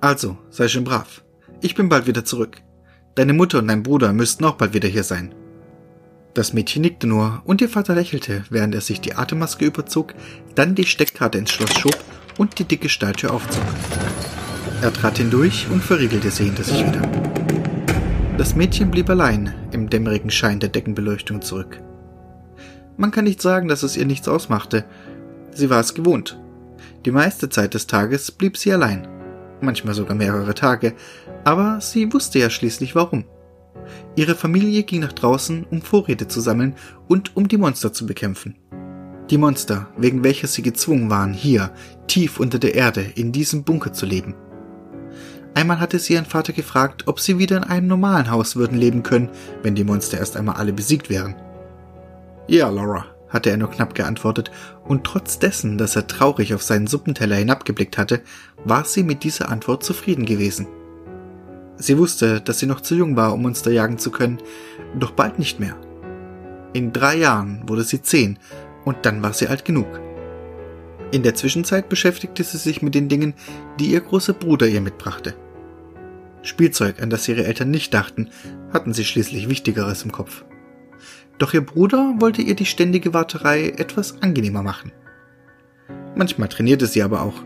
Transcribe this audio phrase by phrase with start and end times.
[0.00, 1.24] Also, sei schön brav.
[1.60, 2.58] Ich bin bald wieder zurück.
[3.16, 5.34] Deine Mutter und dein Bruder müssten auch bald wieder hier sein.
[6.34, 10.14] Das Mädchen nickte nur und ihr Vater lächelte, während er sich die Atemmaske überzog,
[10.54, 11.98] dann die Steckkarte ins Schloss schob
[12.36, 13.64] und die dicke Stahltür aufzog.
[14.82, 17.02] Er trat hindurch und verriegelte sie hinter sich wieder.
[18.36, 21.82] Das Mädchen blieb allein im dämmerigen Schein der Deckenbeleuchtung zurück.
[22.96, 24.84] Man kann nicht sagen, dass es ihr nichts ausmachte.
[25.50, 26.38] Sie war es gewohnt.
[27.04, 29.08] Die meiste Zeit des Tages blieb sie allein,
[29.62, 30.94] manchmal sogar mehrere Tage,
[31.44, 33.24] aber sie wusste ja schließlich warum.
[34.16, 36.74] Ihre Familie ging nach draußen, um Vorräte zu sammeln
[37.06, 38.56] und um die Monster zu bekämpfen.
[39.30, 41.70] Die Monster, wegen welcher sie gezwungen waren, hier,
[42.06, 44.34] tief unter der Erde, in diesem Bunker zu leben.
[45.54, 49.02] Einmal hatte sie ihren Vater gefragt, ob sie wieder in einem normalen Haus würden leben
[49.02, 49.28] können,
[49.62, 51.34] wenn die Monster erst einmal alle besiegt wären.
[52.46, 54.50] Ja, Laura, hatte er nur knapp geantwortet,
[54.84, 58.22] und trotz dessen, dass er traurig auf seinen Suppenteller hinabgeblickt hatte,
[58.64, 60.66] war sie mit dieser Antwort zufrieden gewesen.
[61.76, 64.38] Sie wusste, dass sie noch zu jung war, um Monster jagen zu können,
[64.98, 65.76] doch bald nicht mehr.
[66.72, 68.38] In drei Jahren wurde sie zehn,
[68.84, 70.00] und dann war sie alt genug.
[71.10, 73.34] In der Zwischenzeit beschäftigte sie sich mit den Dingen,
[73.78, 75.34] die ihr großer Bruder ihr mitbrachte.
[76.42, 78.28] Spielzeug, an das ihre Eltern nicht dachten,
[78.72, 80.44] hatten sie schließlich Wichtigeres im Kopf.
[81.38, 84.92] Doch ihr Bruder wollte ihr die ständige Warterei etwas angenehmer machen.
[86.16, 87.44] Manchmal trainierte sie aber auch.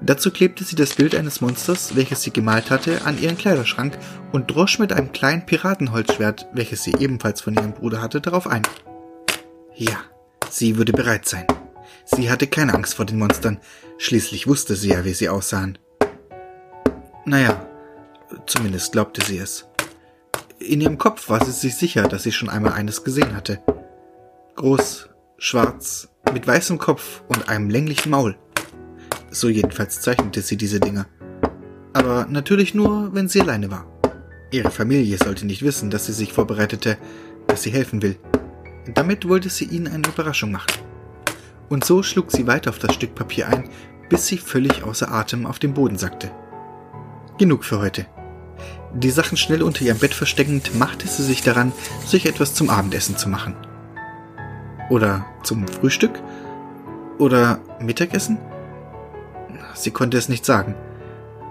[0.00, 3.98] Dazu klebte sie das Bild eines Monsters, welches sie gemalt hatte, an ihren Kleiderschrank
[4.30, 8.62] und drosch mit einem kleinen Piratenholzschwert, welches sie ebenfalls von ihrem Bruder hatte, darauf ein.
[9.74, 9.98] Ja,
[10.50, 11.46] sie würde bereit sein.
[12.04, 13.58] Sie hatte keine Angst vor den Monstern,
[13.98, 15.78] schließlich wusste sie ja, wie sie aussahen.
[17.24, 17.66] Naja,
[18.46, 19.67] zumindest glaubte sie es.
[20.60, 23.60] In ihrem Kopf war sie sich sicher, dass sie schon einmal eines gesehen hatte.
[24.56, 28.36] Groß, schwarz, mit weißem Kopf und einem länglichen Maul.
[29.30, 31.06] So jedenfalls zeichnete sie diese Dinger.
[31.92, 33.86] Aber natürlich nur, wenn sie alleine war.
[34.50, 36.98] Ihre Familie sollte nicht wissen, dass sie sich vorbereitete,
[37.46, 38.16] dass sie helfen will.
[38.94, 40.72] Damit wollte sie ihnen eine Überraschung machen.
[41.68, 43.68] Und so schlug sie weiter auf das Stück Papier ein,
[44.08, 46.30] bis sie völlig außer Atem auf dem Boden sackte.
[47.36, 48.06] Genug für heute.
[48.94, 51.72] Die Sachen schnell unter ihrem Bett versteckend, machte sie sich daran,
[52.06, 53.54] sich etwas zum Abendessen zu machen.
[54.88, 56.22] Oder zum Frühstück?
[57.18, 58.38] Oder Mittagessen?
[59.74, 60.74] Sie konnte es nicht sagen.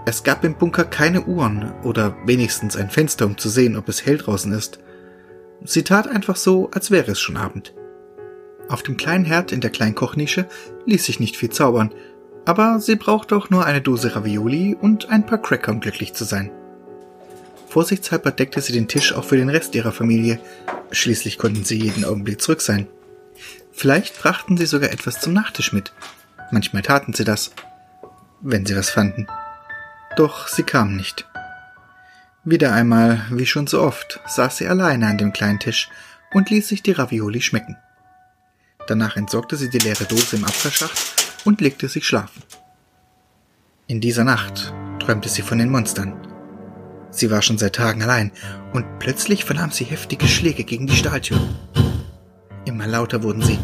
[0.06, 4.06] Es gab im Bunker keine Uhren oder wenigstens ein Fenster, um zu sehen, ob es
[4.06, 4.80] hell draußen ist.
[5.64, 7.74] Sie tat einfach so, als wäre es schon Abend.
[8.70, 10.48] Auf dem kleinen Herd in der kleinen Kochnische
[10.86, 11.94] ließ sich nicht viel zaubern,
[12.46, 16.24] aber sie brauchte auch nur eine Dose Ravioli und ein paar Cracker, um glücklich zu
[16.24, 16.52] sein.
[17.78, 20.40] Vorsichtshalber deckte sie den Tisch auch für den Rest ihrer Familie.
[20.92, 22.88] Schließlich konnten sie jeden Augenblick zurück sein.
[23.72, 25.94] Vielleicht brachten sie sogar etwas zum Nachtisch mit.
[26.50, 27.52] Manchmal taten sie das,
[28.42, 29.28] wenn sie was fanden.
[30.16, 31.28] Doch sie kamen nicht.
[32.44, 35.88] Wieder einmal, wie schon so oft, saß sie alleine an dem kleinen Tisch
[36.34, 37.78] und ließ sich die Ravioli schmecken.
[38.88, 40.98] Danach entsorgte sie die leere Dose im Abfallschacht
[41.46, 42.42] und legte sich schlafen.
[43.86, 46.27] In dieser Nacht träumte sie von den Monstern.
[47.12, 48.32] Sie war schon seit Tagen allein
[48.74, 51.40] und plötzlich vernahm sie heftige Schläge gegen die Stahltür.
[52.66, 53.58] Immer lauter wurden sie,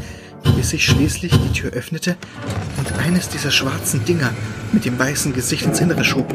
[0.55, 2.17] bis sich schließlich die Tür öffnete
[2.77, 4.33] und eines dieser schwarzen Dinger
[4.71, 6.27] mit dem weißen Gesicht ins Innere schob.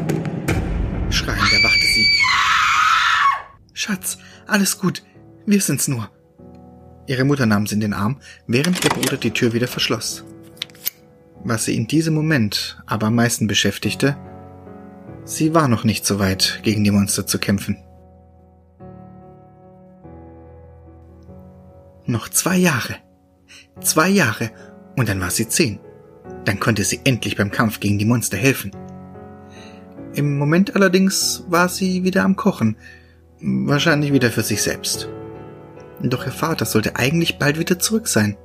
[1.09, 2.07] Schreiend erwachte sie.
[3.73, 5.03] Schatz, alles gut,
[5.45, 6.09] wir sind's nur.
[7.07, 10.23] Ihre Mutter nahm sie in den Arm, während ihr Bruder die Tür wieder verschloss.
[11.43, 14.15] Was sie in diesem Moment aber am meisten beschäftigte,
[15.29, 17.77] sie war noch nicht so weit, gegen die Monster zu kämpfen.
[22.05, 22.95] Noch zwei Jahre.
[23.79, 24.51] Zwei Jahre
[24.97, 25.79] und dann war sie zehn.
[26.45, 28.71] Dann konnte sie endlich beim Kampf gegen die Monster helfen.
[30.15, 32.75] Im Moment allerdings war sie wieder am Kochen,
[33.39, 35.07] wahrscheinlich wieder für sich selbst.
[36.01, 38.35] Doch ihr Vater sollte eigentlich bald wieder zurück sein.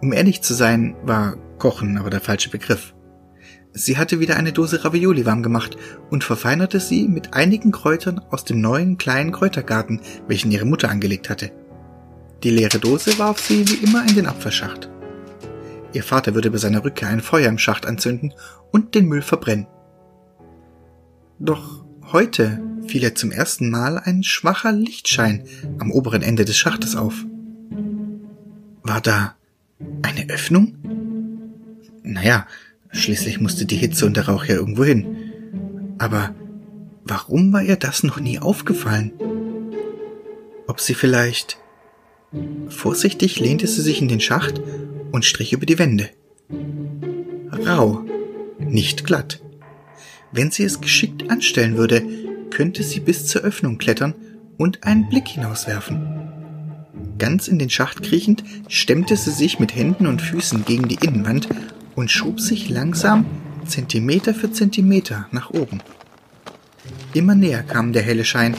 [0.00, 2.94] Um ehrlich zu sein, war Kochen aber der falsche Begriff.
[3.74, 5.76] Sie hatte wieder eine Dose Ravioli warm gemacht
[6.10, 11.30] und verfeinerte sie mit einigen Kräutern aus dem neuen kleinen Kräutergarten, welchen ihre Mutter angelegt
[11.30, 11.52] hatte.
[12.42, 14.90] Die leere Dose warf sie wie immer in den Abfallschacht.
[15.94, 18.34] Ihr Vater würde bei seiner Rückkehr ein Feuer im Schacht anzünden
[18.72, 19.66] und den Müll verbrennen.
[21.38, 25.44] Doch heute fiel er zum ersten Mal ein schwacher Lichtschein
[25.78, 27.24] am oberen Ende des Schachtes auf.
[28.82, 29.34] War da
[30.02, 30.76] eine Öffnung?
[32.02, 32.46] Naja,
[32.92, 35.94] schließlich musste die Hitze und der Rauch ja irgendwo hin.
[35.98, 36.34] Aber
[37.04, 39.12] warum war ihr das noch nie aufgefallen?
[40.66, 41.58] Ob sie vielleicht...
[42.68, 44.62] Vorsichtig lehnte sie sich in den Schacht
[45.10, 46.08] und strich über die Wände.
[47.50, 48.04] Rau,
[48.58, 49.42] nicht glatt.
[50.32, 52.02] Wenn sie es geschickt anstellen würde,
[52.48, 54.14] könnte sie bis zur Öffnung klettern
[54.56, 56.22] und einen Blick hinauswerfen.
[57.18, 61.48] Ganz in den Schacht kriechend, stemmte sie sich mit Händen und Füßen gegen die Innenwand
[61.94, 63.26] und schob sich langsam
[63.66, 65.82] Zentimeter für Zentimeter nach oben.
[67.14, 68.56] Immer näher kam der helle Schein,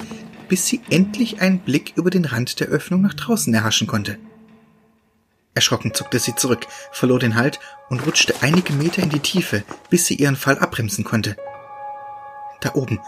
[0.48, 4.18] bis sie endlich einen Blick über den Rand der Öffnung nach draußen erhaschen konnte.
[5.56, 7.60] Erschrocken zuckte sie zurück, verlor den Halt
[7.90, 11.36] und rutschte einige Meter in die Tiefe, bis sie ihren Fall abbremsen konnte.
[12.62, 13.00] Da oben,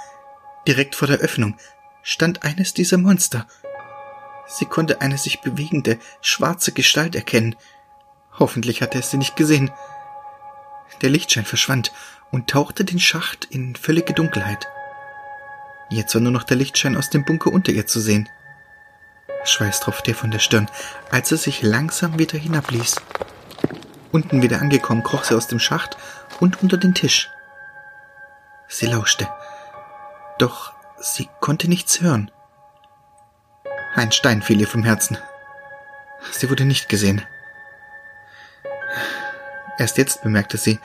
[0.68, 1.56] direkt vor der Öffnung,
[2.04, 3.48] stand eines dieser Monster.
[4.48, 7.56] Sie konnte eine sich bewegende, schwarze Gestalt erkennen.
[8.38, 9.72] Hoffentlich hatte es sie nicht gesehen.
[11.02, 11.92] Der Lichtschein verschwand
[12.32, 14.68] und tauchte den Schacht in völlige Dunkelheit.
[15.90, 18.28] Jetzt war nur noch der Lichtschein aus dem Bunker unter ihr zu sehen.
[19.44, 20.70] Schweiß tropfte ihr von der Stirn,
[21.12, 22.96] als er sich langsam wieder hinabließ.
[24.12, 25.98] Unten wieder angekommen, kroch sie aus dem Schacht
[26.40, 27.30] und unter den Tisch.
[28.68, 29.28] Sie lauschte.
[30.40, 32.32] Doch sie konnte nichts hören.
[33.94, 35.18] Ein Stein fiel ihr vom Herzen.
[36.32, 37.22] Sie wurde nicht gesehen.
[39.78, 40.80] Erst jetzt bemerkte sie,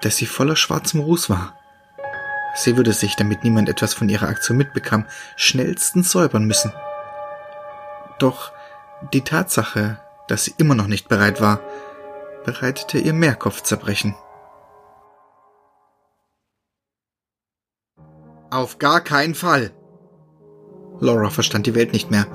[0.00, 1.56] dass sie voller schwarzem Ruß war.
[2.54, 5.06] Sie würde sich, damit niemand etwas von ihrer Aktion mitbekam,
[5.36, 6.72] schnellstens säubern müssen.
[8.18, 8.52] Doch
[9.12, 9.98] die Tatsache,
[10.28, 11.60] dass sie immer noch nicht bereit war,
[12.44, 14.14] bereitete ihr mehr Kopfzerbrechen.
[18.50, 19.72] Auf gar keinen Fall.
[21.00, 22.26] Laura verstand die Welt nicht mehr.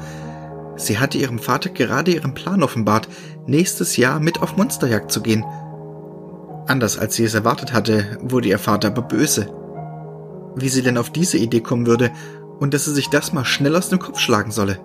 [0.76, 3.08] Sie hatte ihrem Vater gerade ihren Plan offenbart,
[3.46, 5.46] nächstes Jahr mit auf Monsterjagd zu gehen.
[6.68, 9.50] Anders als sie es erwartet hatte, wurde ihr Vater aber böse.
[10.56, 12.12] Wie sie denn auf diese Idee kommen würde
[12.60, 14.80] und dass sie sich das mal schnell aus dem Kopf schlagen solle.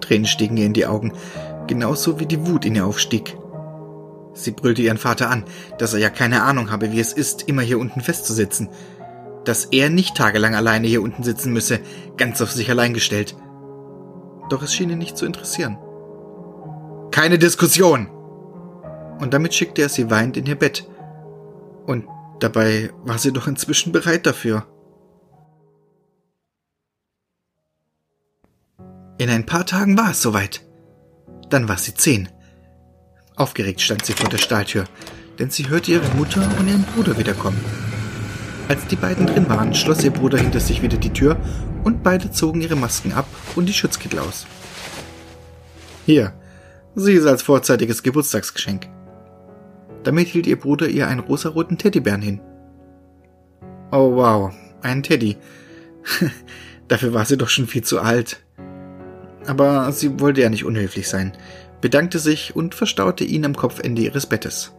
[0.00, 1.12] Tränen stiegen ihr in die Augen,
[1.66, 3.36] genauso wie die Wut in ihr aufstieg.
[4.34, 5.44] Sie brüllte ihren Vater an,
[5.78, 8.68] dass er ja keine Ahnung habe, wie es ist, immer hier unten festzusitzen.
[9.44, 11.80] Dass er nicht tagelang alleine hier unten sitzen müsse,
[12.16, 13.36] ganz auf sich allein gestellt.
[14.48, 15.78] Doch es schien ihn nicht zu interessieren.
[17.10, 18.08] Keine Diskussion!
[19.18, 20.88] Und damit schickte er sie weinend in ihr Bett.
[21.86, 22.06] Und
[22.40, 24.66] dabei war sie doch inzwischen bereit dafür.
[29.18, 30.66] In ein paar Tagen war es soweit.
[31.48, 32.28] Dann war sie zehn.
[33.36, 34.84] Aufgeregt stand sie vor der Stahltür,
[35.38, 37.60] denn sie hörte ihre Mutter und ihren Bruder wiederkommen.
[38.68, 41.36] Als die beiden drin waren, schloss ihr Bruder hinter sich wieder die Tür
[41.84, 44.46] und beide zogen ihre Masken ab und die Schutzkittel aus.
[46.06, 46.32] Hier,
[46.94, 48.88] sieh es als vorzeitiges Geburtstagsgeschenk.
[50.04, 52.40] Damit hielt ihr Bruder ihr einen rosaroten Teddybären hin.
[53.90, 54.52] Oh wow,
[54.82, 55.36] ein Teddy.
[56.88, 58.42] Dafür war sie doch schon viel zu alt.
[59.46, 61.32] Aber sie wollte ja nicht unhöflich sein,
[61.80, 64.72] bedankte sich und verstaute ihn am Kopfende ihres Bettes.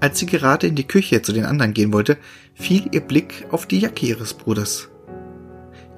[0.00, 2.16] Als sie gerade in die Küche zu den anderen gehen wollte,
[2.54, 4.88] fiel ihr Blick auf die Jacke ihres Bruders.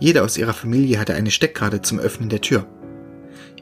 [0.01, 2.67] Jeder aus ihrer Familie hatte eine Steckkarte zum Öffnen der Tür.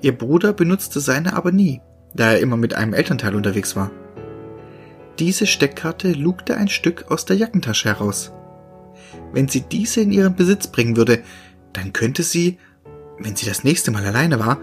[0.01, 1.83] Ihr Bruder benutzte seine aber nie,
[2.15, 3.91] da er immer mit einem Elternteil unterwegs war.
[5.19, 8.33] Diese Steckkarte lugte ein Stück aus der Jackentasche heraus.
[9.33, 11.23] Wenn sie diese in ihren Besitz bringen würde,
[11.73, 12.59] dann könnte sie,
[13.19, 14.59] wenn sie das nächste Mal alleine war,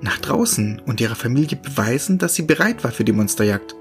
[0.00, 3.74] nach draußen und ihrer Familie beweisen, dass sie bereit war für die Monsterjagd.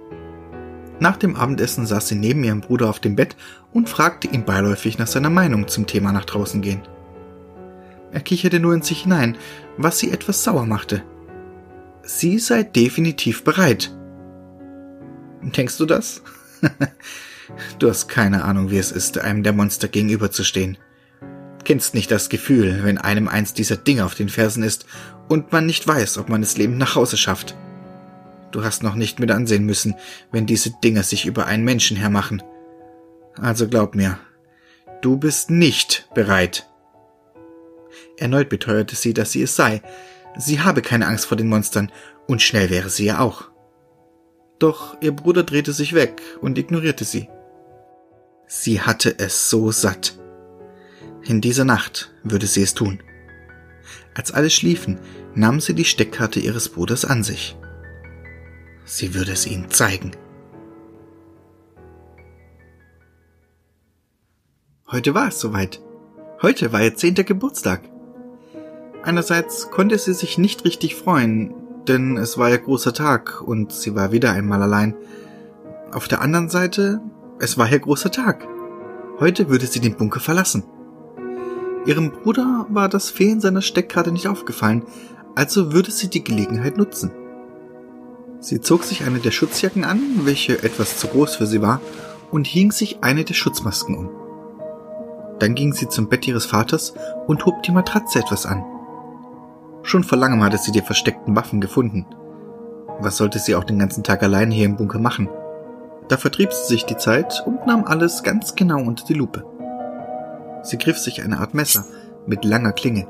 [1.00, 3.36] Nach dem Abendessen saß sie neben ihrem Bruder auf dem Bett
[3.74, 6.82] und fragte ihn beiläufig nach seiner Meinung zum Thema nach draußen gehen.
[8.12, 9.38] Er kicherte nur in sich hinein,
[9.78, 11.04] was sie etwas sauer machte.
[12.04, 13.94] Sie sei definitiv bereit.
[15.52, 16.22] Denkst du das?
[17.80, 20.78] du hast keine Ahnung, wie es ist, einem der Monster gegenüberzustehen
[21.66, 24.86] kennst nicht das Gefühl, wenn einem eins dieser Dinge auf den Fersen ist
[25.28, 27.58] und man nicht weiß, ob man es lebend nach Hause schafft.
[28.52, 29.96] Du hast noch nicht mit ansehen müssen,
[30.32, 32.42] wenn diese Dinger sich über einen Menschen hermachen.
[33.38, 34.18] Also glaub mir,
[35.02, 36.70] du bist nicht bereit.
[38.18, 39.82] Erneut beteuerte sie, dass sie es sei.
[40.38, 41.92] Sie habe keine Angst vor den Monstern,
[42.28, 43.50] und schnell wäre sie ja auch.
[44.60, 47.30] Doch ihr Bruder drehte sich weg und ignorierte sie.
[48.48, 50.18] Sie hatte es so satt.
[51.24, 53.02] In dieser Nacht würde sie es tun.
[54.14, 55.00] Als alle schliefen,
[55.34, 57.58] nahm sie die Steckkarte ihres Bruders an sich.
[58.86, 60.12] Sie würde es ihnen zeigen.
[64.90, 65.82] Heute war es soweit.
[66.42, 67.82] Heute war ihr zehnter Geburtstag.
[69.04, 71.54] Einerseits konnte sie sich nicht richtig freuen,
[71.88, 74.96] denn es war ihr großer Tag und sie war wieder einmal allein.
[75.92, 77.02] Auf der anderen Seite,
[77.40, 78.48] es war ihr großer Tag.
[79.20, 80.64] Heute würde sie den Bunker verlassen.
[81.86, 84.84] Ihrem Bruder war das Fehlen seiner Steckkarte nicht aufgefallen,
[85.36, 87.12] also würde sie die Gelegenheit nutzen.
[88.40, 91.82] Sie zog sich eine der Schutzjacken an, welche etwas zu groß für sie war,
[92.32, 94.10] und hing sich eine der Schutzmasken um.
[95.40, 96.94] Dann ging sie zum Bett ihres Vaters
[97.28, 98.64] und hob die Matratze etwas an.
[99.86, 102.08] Schon vor langem hatte sie die versteckten Waffen gefunden.
[103.00, 105.30] Was sollte sie auch den ganzen Tag allein hier im Bunker machen?
[106.08, 109.46] Da vertrieb sie sich die Zeit und nahm alles ganz genau unter die Lupe.
[110.64, 111.86] Sie griff sich eine Art Messer
[112.26, 113.08] mit langer Klinge.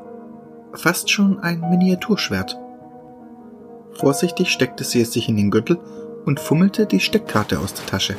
[0.74, 2.60] Fast schon ein Miniaturschwert.
[3.94, 5.79] Vorsichtig steckte sie es sich in den Gürtel
[6.25, 8.17] und fummelte die Steckkarte aus der Tasche.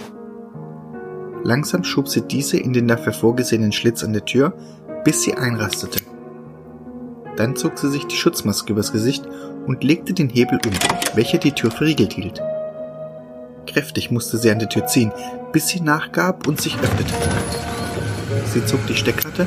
[1.45, 4.55] Langsam schob sie diese in den dafür vorgesehenen Schlitz an der Tür,
[5.05, 6.01] bis sie einrastete.
[7.37, 9.25] Dann zog sie sich die Schutzmaske übers Gesicht
[9.67, 10.73] und legte den Hebel um,
[11.15, 12.41] welcher die Tür verriegelt hielt.
[13.67, 15.13] Kräftig musste sie an der Tür ziehen,
[15.53, 17.13] bis sie nachgab und sich öffnete.
[18.47, 19.47] Sie zog die Steckkarte,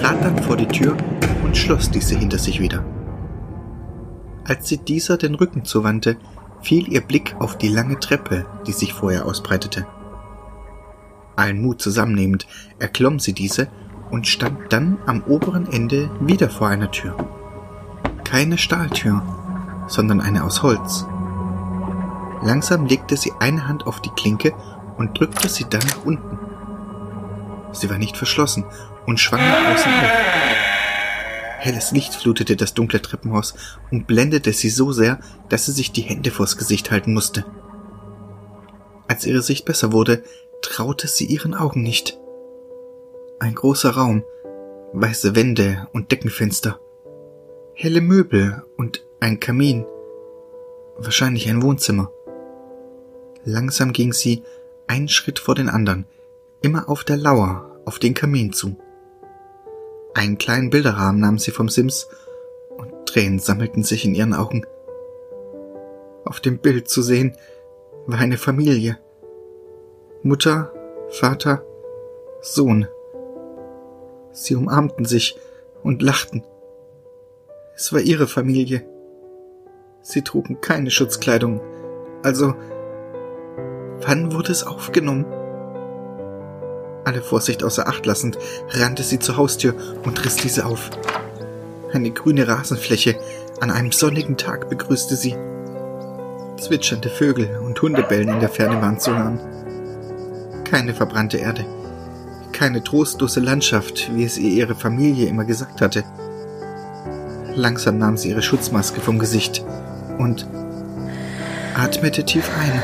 [0.00, 0.96] trat dann vor die Tür
[1.44, 2.84] und schloss diese hinter sich wieder.
[4.44, 6.16] Als sie dieser den Rücken zuwandte,
[6.62, 9.86] fiel ihr Blick auf die lange Treppe, die sich vorher ausbreitete
[11.40, 12.46] allen Mut zusammennehmend,
[12.78, 13.68] erklomm sie diese
[14.10, 17.16] und stand dann am oberen Ende wieder vor einer Tür.
[18.24, 19.22] Keine Stahltür,
[19.86, 21.06] sondern eine aus Holz.
[22.42, 24.52] Langsam legte sie eine Hand auf die Klinke
[24.96, 26.38] und drückte sie dann nach unten.
[27.72, 28.64] Sie war nicht verschlossen
[29.06, 30.10] und schwang nach außen auf.
[31.58, 33.54] Helles Licht flutete das dunkle Treppenhaus
[33.90, 37.44] und blendete sie so sehr, dass sie sich die Hände vors Gesicht halten musste.
[39.08, 40.22] Als ihre Sicht besser wurde,
[40.62, 42.16] traute sie ihren Augen nicht.
[43.42, 44.22] Ein großer Raum,
[44.92, 46.78] weiße Wände und Deckenfenster,
[47.72, 49.86] helle Möbel und ein Kamin,
[50.98, 52.12] wahrscheinlich ein Wohnzimmer.
[53.42, 54.42] Langsam ging sie
[54.88, 56.04] einen Schritt vor den anderen,
[56.60, 58.76] immer auf der Lauer auf den Kamin zu.
[60.12, 62.10] Einen kleinen Bilderrahmen nahm sie vom Sims
[62.76, 64.66] und Tränen sammelten sich in ihren Augen.
[66.26, 67.38] Auf dem Bild zu sehen
[68.06, 68.98] war eine Familie.
[70.22, 70.74] Mutter,
[71.08, 71.64] Vater,
[72.42, 72.86] Sohn.
[74.32, 75.36] Sie umarmten sich
[75.82, 76.44] und lachten.
[77.74, 78.84] Es war ihre Familie.
[80.02, 81.60] Sie trugen keine Schutzkleidung.
[82.22, 82.54] Also,
[84.02, 85.24] wann wurde es aufgenommen?
[87.04, 90.90] Alle Vorsicht außer Acht lassend, rannte sie zur Haustür und riss diese auf.
[91.92, 93.18] Eine grüne Rasenfläche
[93.60, 95.34] an einem sonnigen Tag begrüßte sie.
[96.58, 99.40] Zwitschernde Vögel und Hundebellen in der Ferne waren zu hören.
[100.64, 101.64] Keine verbrannte Erde.
[102.52, 106.04] Keine trostlose Landschaft, wie es ihr ihre Familie immer gesagt hatte.
[107.54, 109.64] Langsam nahm sie ihre Schutzmaske vom Gesicht
[110.18, 110.46] und
[111.74, 112.82] atmete tief ein.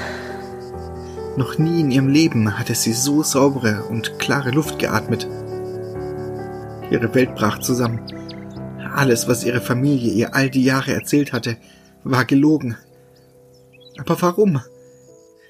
[1.37, 5.29] Noch nie in ihrem Leben hatte sie so saubere und klare Luft geatmet.
[6.91, 8.01] Ihre Welt brach zusammen.
[8.95, 11.59] Alles, was ihre Familie ihr all die Jahre erzählt hatte,
[12.05, 12.77] war gelogen.
[13.99, 14.61] Aber warum?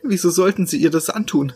[0.02, 1.52] Wieso sollten sie ihr das antun?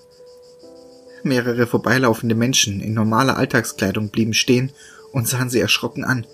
[1.22, 4.72] Mehrere vorbeilaufende Menschen in normaler Alltagskleidung blieben stehen
[5.12, 6.26] und sahen sie erschrocken an.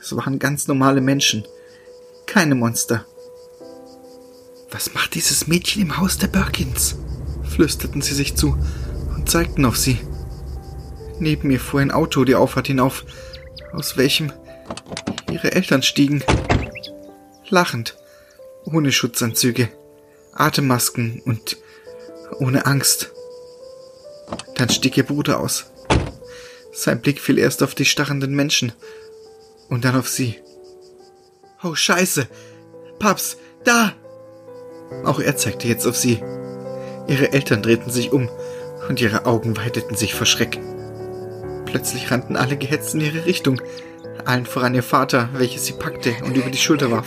[0.00, 1.44] Es waren ganz normale Menschen,
[2.26, 3.06] keine Monster.
[4.70, 6.96] Was macht dieses Mädchen im Haus der Birkins?
[7.42, 8.58] flüsterten sie sich zu
[9.14, 9.98] und zeigten auf sie.
[11.20, 13.04] Neben mir fuhr ein Auto die Auffahrt hinauf,
[13.72, 14.32] aus welchem
[15.30, 16.24] ihre Eltern stiegen.
[17.48, 17.96] Lachend,
[18.64, 19.68] ohne Schutzanzüge,
[20.32, 21.56] Atemmasken und
[22.38, 23.13] ohne Angst.
[24.54, 25.66] Dann stieg ihr Bruder aus.
[26.72, 28.72] Sein Blick fiel erst auf die starrenden Menschen
[29.68, 30.38] und dann auf sie.
[31.62, 32.28] Oh Scheiße!
[32.98, 33.92] Paps, da!
[35.04, 36.22] Auch er zeigte jetzt auf sie.
[37.08, 38.28] Ihre Eltern drehten sich um
[38.88, 40.58] und ihre Augen weiteten sich vor Schreck.
[41.66, 43.60] Plötzlich rannten alle gehetzt in ihre Richtung,
[44.24, 47.06] allen voran ihr Vater, welches sie packte und über die Schulter warf.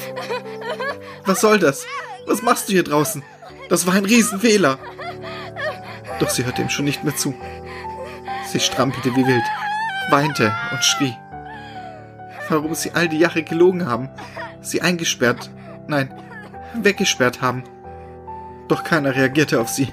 [1.25, 1.85] Was soll das?
[2.25, 3.23] Was machst du hier draußen?
[3.69, 4.79] Das war ein Riesenfehler.
[6.19, 7.35] Doch sie hörte ihm schon nicht mehr zu.
[8.47, 9.43] Sie strampelte wie wild,
[10.09, 11.15] weinte und schrie.
[12.49, 14.09] Warum sie all die Jahre gelogen haben,
[14.61, 15.49] sie eingesperrt,
[15.87, 16.13] nein,
[16.81, 17.63] weggesperrt haben.
[18.67, 19.89] Doch keiner reagierte auf sie.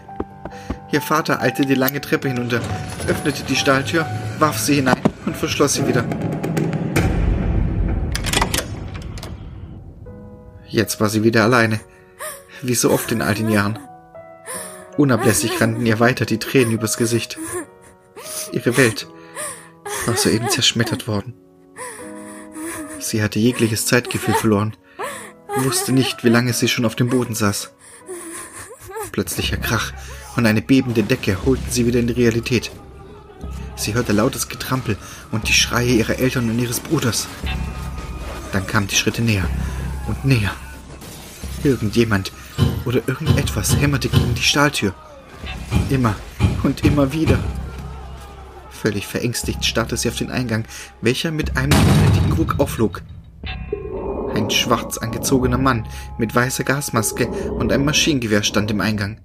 [0.92, 2.60] Ihr Vater eilte die lange Treppe hinunter,
[3.08, 4.06] öffnete die Stahltür,
[4.38, 6.04] warf sie hinein und verschloss sie wieder.
[10.68, 11.80] Jetzt war sie wieder alleine,
[12.62, 13.78] wie so oft in all den Jahren.
[14.96, 17.38] Unablässig rannten ihr weiter die Tränen übers Gesicht.
[18.52, 19.08] Ihre Welt
[20.06, 21.34] war soeben zerschmettert worden.
[23.00, 24.76] Sie hatte jegliches Zeitgefühl verloren,
[25.56, 27.72] wusste nicht, wie lange sie schon auf dem Boden saß.
[29.12, 29.92] Plötzlicher Krach
[30.36, 32.70] und eine bebende Decke holten sie wieder in die Realität.
[33.76, 34.96] Sie hörte lautes Getrampel
[35.32, 37.26] und die Schreie ihrer Eltern und ihres Bruders.
[38.52, 39.48] Dann kamen die Schritte näher
[40.06, 40.54] und näher.
[41.64, 42.32] Irgendjemand
[42.84, 44.94] oder irgendetwas hämmerte gegen die Stahltür.
[45.90, 46.14] Immer
[46.62, 47.38] und immer wieder.
[48.70, 50.64] Völlig verängstigt starrte sie auf den Eingang,
[51.00, 53.02] welcher mit einem gewaltigen Ruck auflog.
[54.34, 55.86] Ein schwarz angezogener Mann
[56.18, 59.20] mit weißer Gasmaske und einem Maschinengewehr stand im Eingang.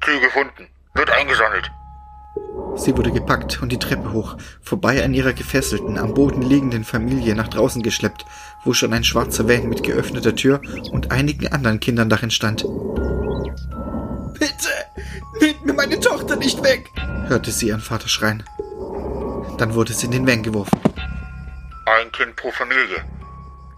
[0.00, 0.66] Key gefunden.
[0.94, 1.70] Wird eingesammelt.
[2.76, 7.34] Sie wurde gepackt und die Treppe hoch, vorbei an ihrer gefesselten, am Boden liegenden Familie
[7.34, 8.26] nach draußen geschleppt,
[8.64, 10.60] wo schon ein schwarzer Van mit geöffneter Tür
[10.92, 12.64] und einigen anderen Kindern darin stand.
[14.38, 14.70] Bitte,
[15.40, 16.90] nehmt mir meine Tochter nicht weg,
[17.28, 18.42] hörte sie ihren Vater schreien.
[19.58, 20.78] Dann wurde sie in den Van geworfen.
[21.86, 23.04] Ein Kind pro Familie.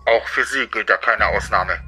[0.07, 1.88] Auch für sie gilt da keine Ausnahme.